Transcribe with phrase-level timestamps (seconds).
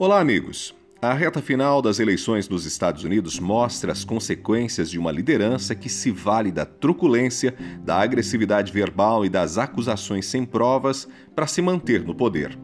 [0.00, 0.76] Olá, amigos.
[1.02, 5.88] A reta final das eleições nos Estados Unidos mostra as consequências de uma liderança que
[5.88, 7.52] se vale da truculência,
[7.82, 12.56] da agressividade verbal e das acusações sem provas para se manter no poder.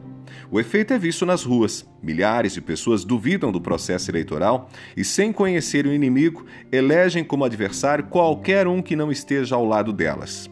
[0.49, 1.85] O efeito é visto nas ruas.
[2.01, 8.05] Milhares de pessoas duvidam do processo eleitoral e, sem conhecer o inimigo, elegem como adversário
[8.05, 10.49] qualquer um que não esteja ao lado delas.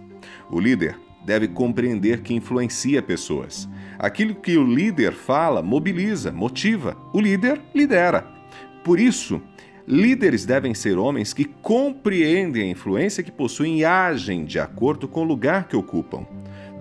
[0.51, 3.67] O líder deve compreender que influencia pessoas.
[3.97, 6.97] Aquilo que o líder fala mobiliza, motiva.
[7.13, 8.27] O líder lidera.
[8.83, 9.41] Por isso,
[9.87, 15.21] líderes devem ser homens que compreendem a influência que possuem e agem de acordo com
[15.21, 16.25] o lugar que ocupam.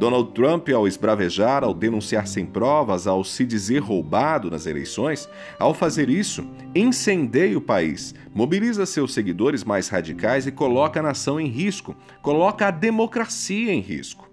[0.02, 5.28] Donald Trump, ao esbravejar, ao denunciar sem provas, ao se dizer roubado nas eleições,
[5.60, 11.38] ao fazer isso, incendeia o país, mobiliza seus seguidores mais radicais e coloca a nação
[11.38, 14.28] em risco, coloca a democracia em risco.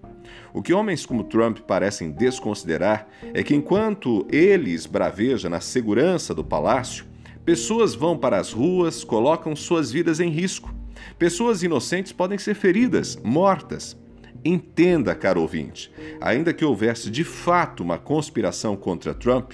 [0.52, 6.44] O que homens como Trump parecem desconsiderar é que enquanto ele esbraveja na segurança do
[6.44, 7.06] palácio,
[7.46, 10.74] pessoas vão para as ruas, colocam suas vidas em risco.
[11.20, 13.96] Pessoas inocentes podem ser feridas, mortas.
[14.44, 15.92] Entenda, caro ouvinte,
[16.22, 19.54] ainda que houvesse de fato uma conspiração contra Trump,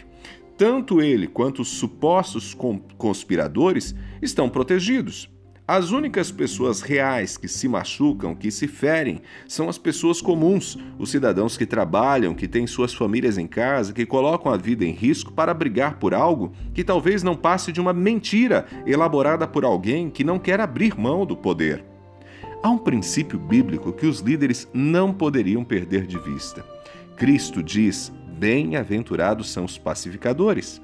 [0.57, 2.55] tanto ele quanto os supostos
[2.97, 5.29] conspiradores estão protegidos.
[5.67, 11.09] As únicas pessoas reais que se machucam, que se ferem, são as pessoas comuns, os
[11.09, 15.33] cidadãos que trabalham, que têm suas famílias em casa, que colocam a vida em risco
[15.33, 20.23] para brigar por algo que talvez não passe de uma mentira elaborada por alguém que
[20.23, 21.83] não quer abrir mão do poder.
[22.65, 26.65] Há um princípio bíblico que os líderes não poderiam perder de vista.
[27.15, 30.81] Cristo diz: Bem-aventurados são os pacificadores.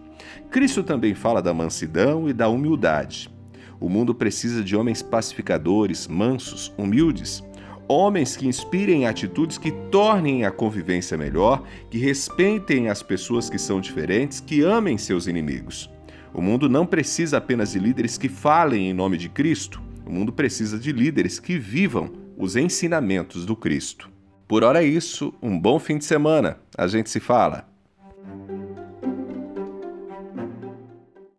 [0.52, 3.32] Cristo também fala da mansidão e da humildade.
[3.80, 7.44] O mundo precisa de homens pacificadores, mansos, humildes,
[7.88, 13.82] homens que inspirem atitudes que tornem a convivência melhor, que respeitem as pessoas que são
[13.82, 15.90] diferentes, que amem seus inimigos.
[16.32, 19.82] O mundo não precisa apenas de líderes que falem em nome de Cristo.
[20.12, 24.10] O mundo precisa de líderes que vivam os ensinamentos do Cristo.
[24.46, 26.60] Por hora é isso, um bom fim de semana.
[26.78, 27.66] A gente se fala.